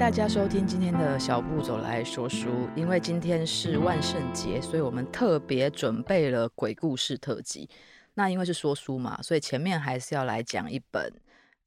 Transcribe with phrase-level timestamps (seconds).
[0.00, 2.48] 大家收听今天的小步走来说书。
[2.74, 7.68] 因为今天是万圣节，所以我们特别准备了鬼故事特辑。
[8.14, 11.12] 那因为是说书嘛，所以前面还是要来讲一本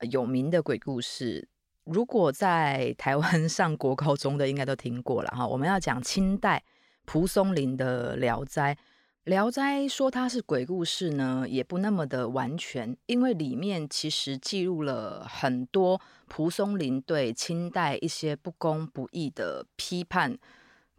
[0.09, 1.47] 有名的鬼故事。
[1.83, 5.45] 如果在台湾上国高中的，应该都听过了哈。
[5.45, 6.63] 我们要讲清代
[7.05, 8.73] 蒲松龄的《聊斋》。
[9.25, 20.37] 《聊斋》说它是鬼故事呢，也不那么的完全，因为里面其实记录了很多蒲松龄对清代一些不公不义的批判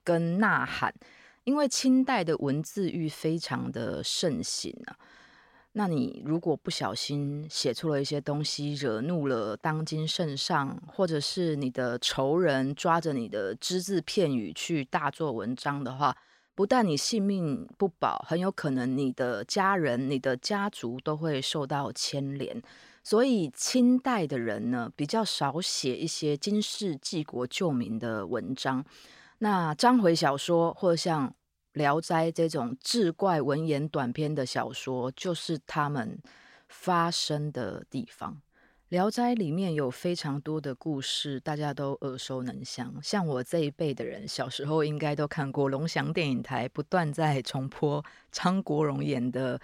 [0.03, 0.95] 跟呐喊。
[1.45, 4.97] 因为清代的文字狱非常的盛行啊，
[5.73, 16.17] 那你如果不小心写出了一些东西，惹怒了当今圣上，或者是你的仇人抓着你的只字片语去大做文章的话，
[16.55, 22.63] 不但你性命不保，很有可能你的家人、你的家族都会受到牵连。
[23.03, 28.85] 所以清代的人呢，比较少写一些经世济国救民的文章。
[29.39, 31.29] 那章回小说或者像
[31.73, 36.19] 《聊斋》这种志怪文言短篇的小说，就是他们
[36.69, 38.33] 发生的地方。
[38.95, 42.95] 《聊斋》里面有非常多的故事，大家都耳熟能详。
[43.03, 49.59] 像我这一辈的人，小时候应该都看过龙翔电影台不断在重播张国荣演的《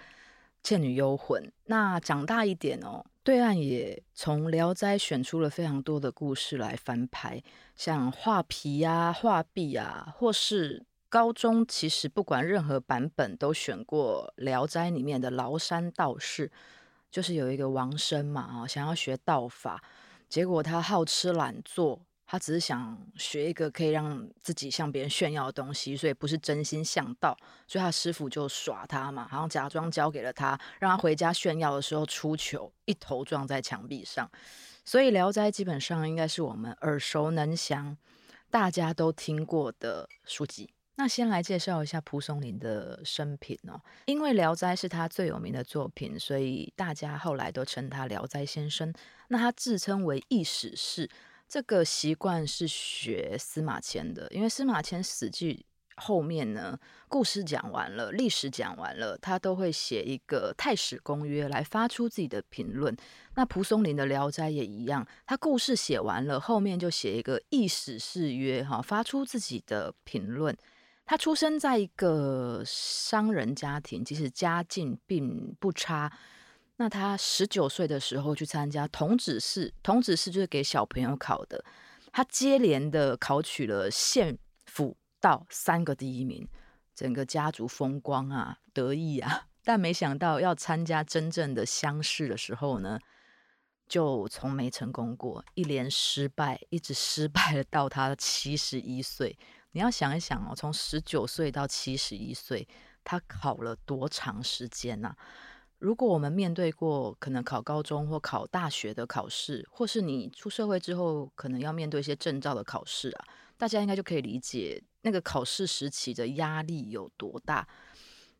[0.61, 1.41] 倩女幽魂》。
[1.67, 7.41] 那长大一点哦，对岸也从《聊斋》选出了非常多的故事来翻拍，
[7.73, 16.51] 像画皮啊、画壁啊，或是高中其实不管任何版本都选过《聊斋》里面的崂山道士。
[17.11, 19.83] 就是有一个王生嘛，啊，想要学道法，
[20.29, 34.31] 结果他好吃懒做，他只是想学一个可以让自己向别人炫耀的东西，所以不是真心向道，所以他师傅就耍他嘛，好像假装交给了他，让他回家炫耀的时候出糗，一头撞在墙壁上。
[34.85, 37.97] 所以《聊斋》基本上应该是我们耳熟能详、
[38.49, 40.73] 大家都听过的书籍。
[40.95, 48.93] 那先来介绍一下蒲松龄的生平哦，因为《聊斋》是他最有名的作品，所以大家后来都称他聊斋先生。
[49.29, 51.09] 那他自称为异史氏，
[51.47, 55.65] 这个习惯是学司马迁的，因为司马迁死记
[55.95, 56.77] 后面呢，
[57.07, 62.95] 故事讲完了，历史讲完了，他都会写一个太史公约来发出自己的评论。
[63.35, 70.55] 那蒲松龄的《聊斋》也一样，他故事写完了，后面就写一个异史氏约，哈，发出自己的评论。
[71.11, 76.09] 他出生在一个商人家庭，其实家境并不差。
[76.77, 81.65] 那他十九岁的时候去参加童子试，童子试就是给小朋友考的。
[82.13, 86.47] 他接连的考取了县、府、道三个第一名，
[86.95, 89.47] 整个家族风光啊，得意啊。
[89.65, 92.97] 但没想到要参加真正的乡试的时候呢，
[93.85, 99.37] 就从没成功过，一连失败，一直失败了到他七十一岁。
[99.71, 102.67] 你要想一想哦，从十九岁到七十一岁，
[103.03, 105.15] 他考了多长时间呢？
[105.79, 113.25] 如果我们面对过可能考高中或考大学的考试，或是你出社会之后可能要面对一些证照的考试啊，
[113.57, 117.67] 大家应该就可以理解那个考试时期的压力有多大。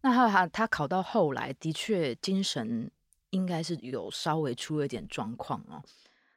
[0.02, 2.92] 那他他他考到后来，的确精神
[3.32, 5.82] 应该是有稍微出了一点状况哦。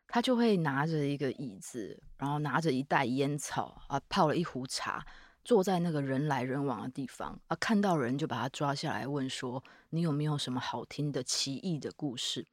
[0.06, 5.04] 他就会拿着一个椅子，然后拿着一袋烟草啊，泡了一壶茶，
[5.44, 12.47] 坐在那个人来人往的地方啊，看到人就把他抓下来问说：“你有没有什么好听的奇异的故事？”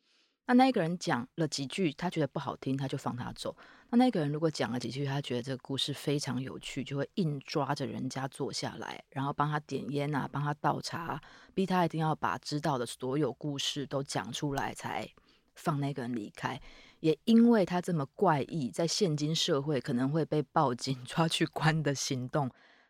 [0.48, 3.56] 那那个人讲了几句，他觉得不好听，他就放他走。
[3.90, 11.22] 那那个人如果讲了几句，他觉得这个故事非常有趣，就会硬抓着人家坐下来，然后帮他点烟啊，帮他倒茶，
[11.54, 15.08] 逼他一定要把知道的所有故事都讲出来才
[15.56, 16.60] 放那个人离开。
[17.02, 22.50] 也因为他这么怪异，在现今社会可能会被报警 抓去关的行动，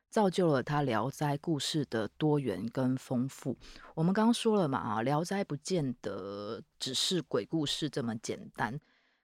[0.09, 3.57] 造就了他《聊斋》故事的多元跟丰富。
[3.95, 8.79] 我们刚刚说了嘛，啊，《聊斋》不见得只是鬼故事这么简单，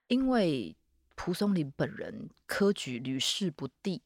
[0.08, 0.76] 因为
[1.16, 4.02] 蒲松龄本人科举屡试不第，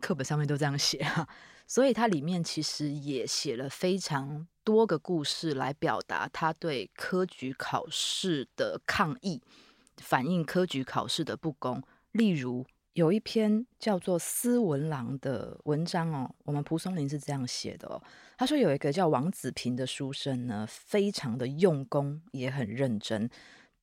[0.00, 1.28] 课本上面都这样写啊，
[1.66, 9.42] 所以他里面其实也写了非常多个故事来表达他对科举考试的抗议。
[10.00, 11.82] 反映科举考试的不公，
[12.12, 18.02] 例如有一篇叫做《思文郎》的文章哦，我们蒲松龄是这样写的哦。
[18.36, 23.30] 他说有一个叫王子平的书生呢，非常的用功，也很认真，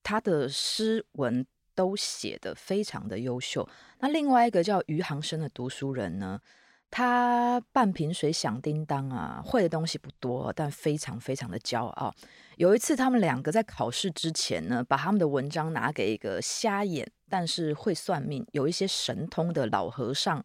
[0.03, 3.67] 他的诗文都写得非常的优秀。
[3.99, 6.41] 那另外一个叫余杭生的读书人呢，
[6.89, 12.13] 他半瓶水响叮当啊，会的东西不多，但非常非常的骄傲。
[12.55, 20.43] 有一次，他们两个在考试之前呢，把他们的文章拿给一个瞎眼但是会算命，有一些神通的老和尚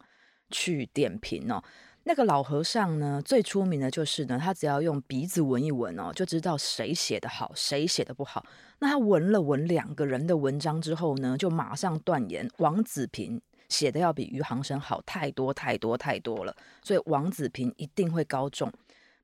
[0.51, 1.63] 去点评哦。
[2.03, 8.45] 那个老和尚呢，最出名的就是呢，他只要用鼻子闻一闻哦，就知道谁写的好，谁写的不好。
[8.79, 13.41] 那他闻了闻两个人的文章之后呢，就马上断言王子平
[13.73, 18.71] 写的要比余杭生好太多太多太多了，所以王子平一定会高中。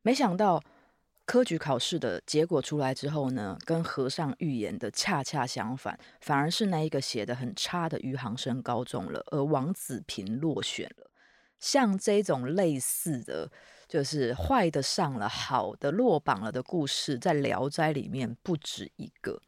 [0.01, 0.59] 没想到
[1.25, 11.11] 科举考试的结果出来之后呢，跟和尚预言的恰恰相反，反而是那一个写的很差的余杭生高中了，而王子平落选了。
[11.59, 13.51] 像这种类似的，
[13.87, 19.39] 就是坏的上了，好的落榜了的故事，在《聊斋》里面不止一个。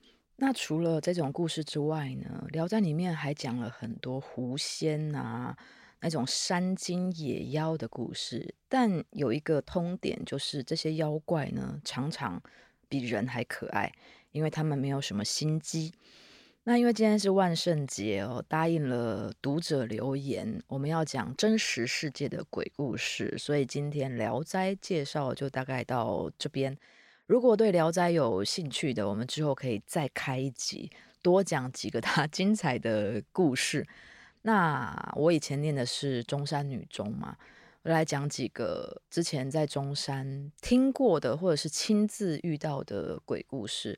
[0.43, 5.55] 那除了这种故事之外呢，《聊斋》里面还讲了很多狐仙啊，
[5.99, 8.55] 那种山精野妖的故事。
[8.67, 12.41] 但有一个通点，就是这些妖怪呢，常常
[12.89, 13.93] 比人还可爱，
[14.31, 15.93] 因为他们没有什么心机。
[16.63, 26.75] 那因为今天是万圣节哦，答应了读者留言，我们要讲真实世界的鬼故事，所以今天《聊斋》介绍就大概到这边。
[27.31, 30.91] 如果对《聊斋》有兴趣的，我们之后可以再开一集，
[31.21, 33.87] 多讲几个它 精彩的故事。
[34.41, 37.37] 那我以前念的是中山女中嘛，
[37.83, 43.97] 我来讲几个之前在中山听过的，或者是亲自遇到的鬼故事。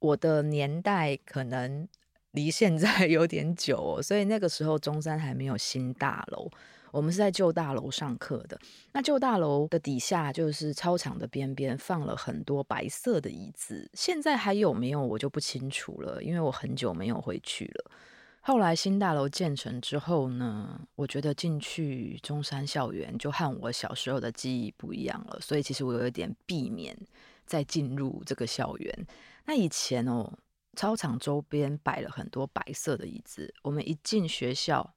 [0.00, 1.86] 我的年代可能
[2.32, 6.50] 离现在 有点久哦，所以那个时候中山还没有新大楼，
[6.96, 8.58] 我们是在旧大楼上课的。
[8.92, 13.90] 那旧大楼的底下就是操场的边边，放了很多白色的椅子。
[13.92, 17.90] 现在还有没有我就不清楚了，因为我很久没有回去了。
[18.40, 26.96] 后来新大楼建成之后呢，我觉得进去中山校园就和我小时候的记忆不一样了，所以其实我有一点避免
[27.44, 29.06] 再进入这个校园。
[29.44, 30.32] 那以前哦，
[30.76, 33.52] 操场周边摆了很多白色的椅子。
[33.62, 34.94] 我们一进学校，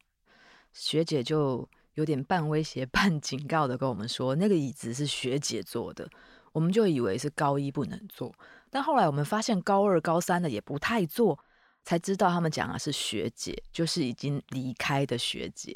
[0.72, 1.68] 学姐就
[2.00, 6.10] 有点半威胁、 半警告的跟我们说，那个椅子是学姐坐的。
[6.51, 8.34] 我们就以为是高一不能坐，
[8.72, 11.38] 但后来我们发现高二、高三的也不太坐。
[11.86, 15.74] 才知道他们讲的是学姐，就是已经离开的学姐，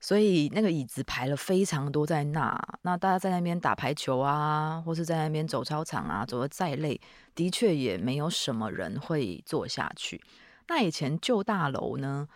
[0.00, 2.56] 所以那个椅子排了非常多在那。
[2.82, 7.00] 那大家在那边打排球啊，或是在那边走操场啊，走得再累，
[7.34, 10.20] 的确也没有什么人会坐下去。
[10.68, 12.28] 那以前旧大楼呢，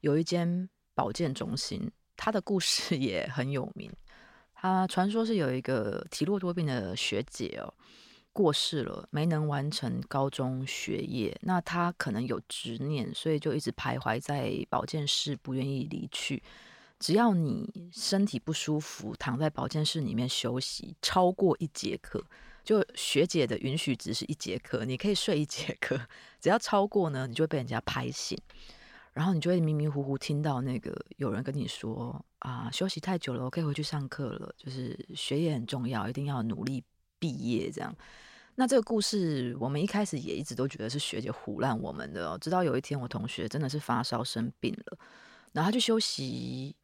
[0.00, 3.90] 有一间保健中心，他的故事也很有名。
[4.52, 7.72] 他传说是有一个体弱多病的学姐哦。
[8.30, 16.40] 过世了，没能完成高中学业，那他可能有执念，所以就一直徘徊在保健室，不愿意离去。
[17.00, 22.24] 只要你身体不舒服，躺在保健室里面休息超过一节课，
[22.62, 25.98] 就学姐的允许值是一节课，你可以睡一节课，
[26.40, 28.38] 只要超过呢，你就会被人家拍醒，
[29.18, 36.84] 然后你就会迷迷糊糊听到那个有人跟你说啊，休息太久了，我可以回去上课了，就是学业很重要，一定要努力
[37.18, 37.92] 毕业这样。
[38.54, 42.38] 那这个故事，我们一开始也一直都觉得是学姐唬烂我们的哦。
[42.40, 44.96] 直到有一天，我同学真的是发烧生病了，
[45.52, 46.76] 然后他去休息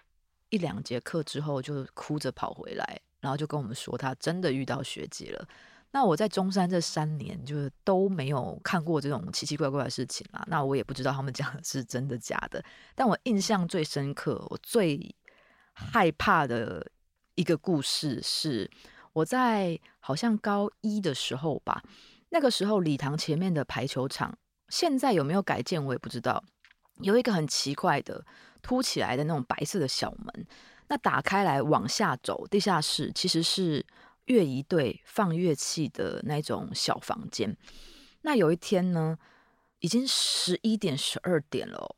[0.48, 5.48] 一两节课之后，就哭着跑回来，然后就跟我们说他真的遇到学姐了。
[5.94, 10.44] 那我在中山这三年，就是都没有看过这种奇奇怪怪的事情啦。
[10.48, 12.60] 那我也不知道他们讲的是真的假的。
[12.96, 15.14] 但我印象最深刻，我最
[15.72, 16.84] 害怕的
[17.36, 18.68] 一个故事是。
[19.12, 21.80] 我在好像高一的时候吧，
[22.30, 24.36] 那个时候礼堂前面的排球场，
[24.70, 26.42] 现在有没有改建我也不知道。
[26.98, 28.26] 有一个很奇怪的
[28.60, 30.46] 凸起来的那种白色的小门，
[30.88, 33.86] 那打开来往下走，地下室其实是
[34.26, 37.56] 乐仪队放乐器的那种小房间。
[38.22, 39.18] 那有一天呢，
[39.80, 41.96] 已经十一点十二点了，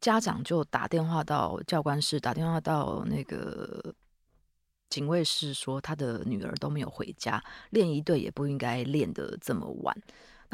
[0.00, 3.94] 家长就打电话到教官室，打电话到那个。
[4.88, 9.94] 警卫室说，他的女儿都没有回家，练仪队也不应该练得这么晚。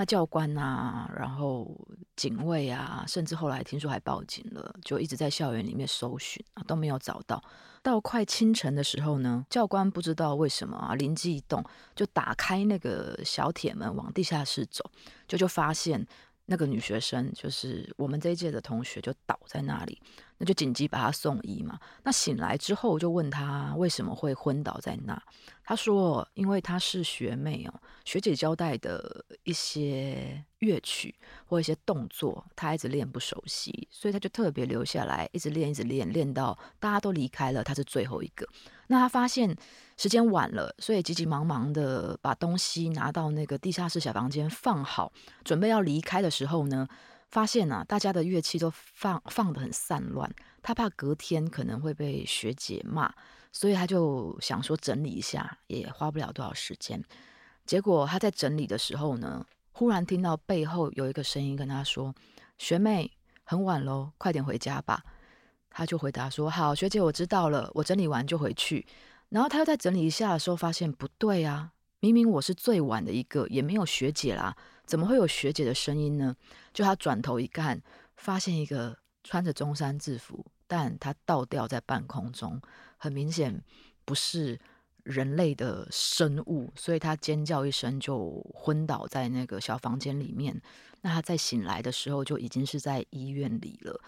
[0.05, 1.75] 教官啊，然后
[2.17, 7.43] 警卫啊，甚至后来听说还报警了，就一直在校园里面搜寻啊，都没有找到。
[7.83, 14.91] 到快清晨的时候呢，教官不知道为什么啊，灵机一动，就打开那个小铁门往地下室走，
[15.27, 16.07] 就就发现。
[16.47, 19.99] 那个女学生就是我们这一届的同学，就倒在那里，
[20.43, 21.79] 那就紧急把她送医嘛。
[22.03, 25.23] 那醒来之后，就问她为什么会昏倒在那。
[25.63, 31.15] 她说，因为她是学妹哦，学姐交代的一些乐曲
[31.47, 38.45] 或一些动作，她一直练不熟悉，所以她就特别留下来，一直练，一直练，练到大家都离开了，她是最后一个。
[38.89, 39.57] 那她发现
[39.97, 45.13] 时间晚了，所以急急忙忙的把东西拿到那个地下室小房间放好，
[45.45, 46.89] 准备要离开的时候呢，
[47.33, 50.31] 发现啊，大家的乐器都放放得很散乱，
[50.63, 53.11] 他怕隔天可能会被学姐骂，
[53.51, 57.03] 所以他就想说整理一下，也花不了多少时间。
[57.65, 62.15] 结果他在整理的时候呢，忽然听到背后有一个声音跟他说
[62.59, 63.11] ：“学妹，
[63.45, 65.03] 很晚喽，快点回家吧。”
[65.75, 68.87] 他就回答说：“好，学姐，我知道了，我整理完就回去。”
[69.31, 74.57] 然后他又在整理一下的时候，发现不对啊，明明我是最晚的一个，也没有学姐啦。
[74.85, 76.35] 怎么会有学姐的声音呢？
[76.75, 77.81] 就他转头一看，
[78.17, 82.61] 发现一个穿着中山制服，但他倒吊在半空中，
[82.99, 83.63] 很明显
[84.05, 84.59] 不是
[85.05, 90.61] 人类的生物，所以他尖叫一声就昏倒在那个小房间里面。
[91.03, 94.01] 那他在醒来的时候就已经是在医院里了。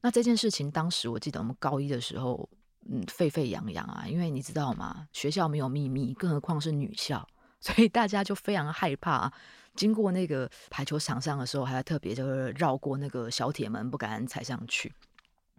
[0.00, 2.48] 那这件事情当时我记得我们高一的时候，
[2.90, 5.06] 嗯，沸沸扬扬啊，因为你知道吗？
[5.12, 7.28] 学校没有秘密，更何况是女校，
[7.64, 9.32] 所以大家就非常害怕啊。
[9.76, 14.92] 经过那个排球场上的时候，还要特别就是绕过那个小铁门，不敢踩上去。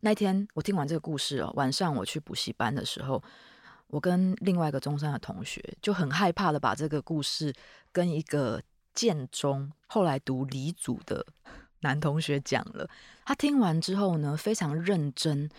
[0.01, 3.24] 那天我听完这个故事哦，晚上我去补习班的时候，
[3.88, 7.53] 我跟另外一个中山的同学就很害怕的把这个故事
[7.91, 8.62] 跟一个
[8.93, 11.25] 建中后来读理组的
[11.81, 12.88] 男同学讲了。
[13.25, 15.50] 他听完之后呢，非常认真，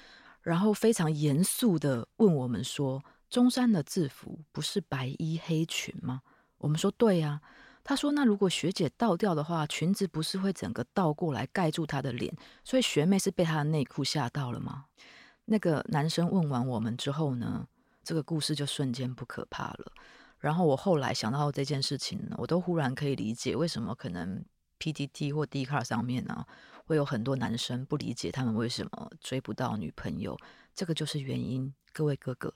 [0.43, 6.21] 然后非常严肃的问我们说：“中山的制服不是白衣黑裙吗？”
[6.65, 7.41] 我们说：“对呀。”
[7.85, 12.35] 他说：“那如果学姐倒掉的话，裙子不是会整个倒过来盖住她的脸？
[12.65, 14.87] 所以学妹是被她的内裤吓到了吗？”
[15.45, 17.69] 那个男生问完我们之后呢，
[18.03, 19.93] 这个故事就瞬间不可怕了。
[20.39, 24.43] 然后我后来想到这件事情呢，我都忽然可以理解为什么可能
[24.79, 26.47] PTT 或 d c a r 上面呢，
[26.87, 30.39] 会有很多男生不理解他们为什么追不到女朋友，
[30.75, 31.75] 这个就是原因。
[31.93, 32.53] 各位哥哥。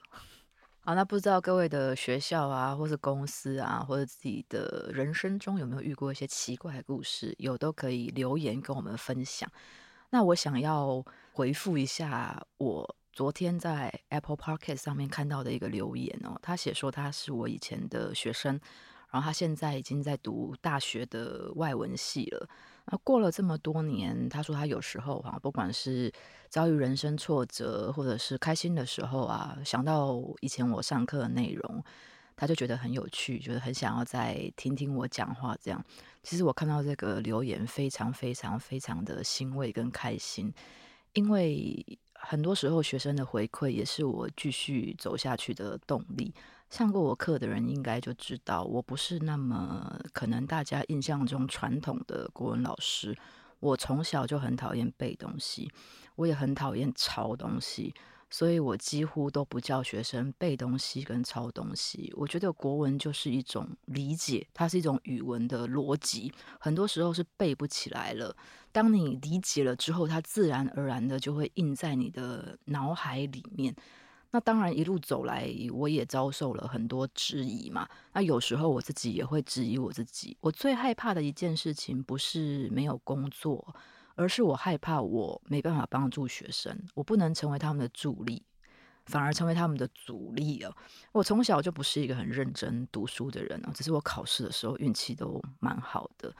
[0.89, 7.31] 好，那不知道各位的学校啊，或是公司啊，或者自己的人生中有没有遇过一些奇怪的故事？
[7.37, 9.47] 有都可以留言跟我们分享。
[10.09, 18.59] 那我想要回复一下我昨天在 Apple Podcast 上面看到的一个留言哦，他写说他是我以前的学生，
[19.11, 22.49] 然后他现在已经在读大学的外文系了。
[22.91, 26.11] 那过了这么多年，他说他有时候哈，不管是
[26.49, 31.83] 遭遇人生挫折，或者是开心的时候啊，想到以前我上课的内容，
[32.35, 35.55] 他就觉得很有趣，觉得很想要再听听我讲话。
[35.61, 35.83] 这样，
[36.23, 40.51] 其实我看到这个留言，非常非常非常的欣慰跟开心，
[41.13, 46.33] 因为很多时候学生的回馈也是我继续走下去的动力。
[46.69, 53.17] 上过我课的人应该就知道，我不是那么可能大家印象中传统的国文老师。
[53.59, 55.69] 我从小就很讨厌背东西，
[56.15, 57.93] 我也很讨厌抄东西，
[58.29, 62.13] 所以我几乎都不教学生背东西跟抄东西。
[62.15, 68.33] 我觉得国文就是一种理解，它是一种语文的逻辑，很多时候是背不起来了。
[68.71, 73.75] 当你理解了之后，它自然而然的就会印在你的脑海里面。
[74.31, 77.89] 那当然，一路走来，我也遭受了很多质疑嘛。
[78.13, 80.37] 那有时候我自己也会质疑我自己。
[80.39, 83.75] 我最害怕的一件事情，不是没有工作，
[84.13, 88.43] 而是我害怕我没办法帮助学生，我不能成为他们的助力，
[89.07, 90.71] 反而成为他们的阻力哦。
[91.11, 96.31] 我从小就不是一个很认真读书的人哦，只是我考试的时候运气都蛮好的。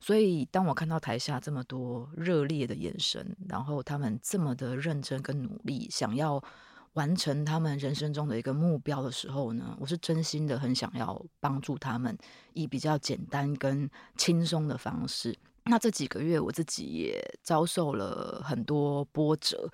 [0.00, 6.42] 所以，当我看到台下这么多热烈的眼神，然后他们这么的认真跟努力，想要。
[6.96, 12.16] 完成他们人生中的一个目标的时候呢，我是真心的很想要帮助他们，
[12.54, 15.36] 以比较简单跟轻松的方式。
[15.64, 19.70] 那这几个月我自己也遭受了很多波折，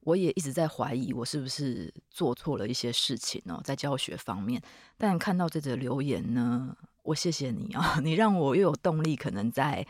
[0.00, 4.62] 我也一直在怀疑我是不是做错了一些事情哦，在教学方面。
[4.96, 9.86] 但看到这则留言呢，我谢谢你啊， 你让我又有动力，可能再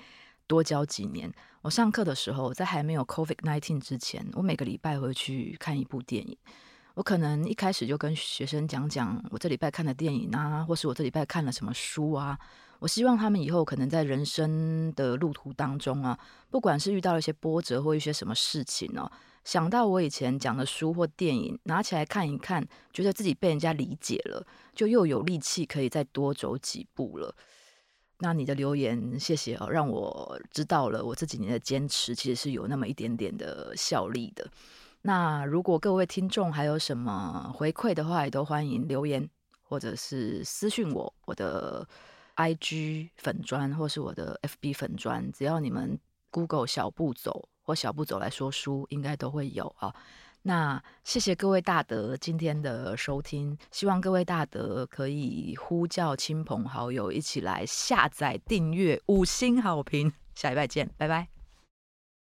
[0.48, 1.32] 多教几年。
[1.60, 6.36] 我上课的时候，在还没有 COVID-19 之前，我每个礼拜会去看一部电影。
[6.94, 12.38] 我可能一开始就跟学生讲讲我这礼拜看的电影啊，或是我这礼拜看了什么书啊。
[12.80, 16.18] 我希望他们以后可能在人生的路途当中啊，
[16.50, 19.10] 不管是遇到了一些波折或一些什么事情哦，
[19.44, 24.44] 想到我以前讲的书或电影，拿起来看一看，觉得自己被人家理解了，
[24.74, 27.32] 就又有力气可以再多走几步了。
[28.18, 34.44] 那你的留言，谢谢哦，让我知道了我这几年的坚持其实是有那么一点点的效力的。
[35.02, 39.28] 那如果各位听众还有什么回馈的话，也都欢迎留言
[39.62, 41.86] 或者是私讯我，我的
[42.36, 45.98] IG 粉砖或是我的 FB 粉砖，只要你们
[46.30, 49.92] Google 小步走或小步走来说书，应该都会有啊。
[50.44, 61.31] 那谢谢各位大德今天的收听，希望各位大德可以呼叫亲朋好友一起来下载订阅五星好评，下礼拜见，拜拜。